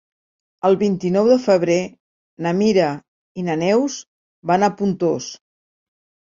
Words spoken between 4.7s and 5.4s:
Pontós.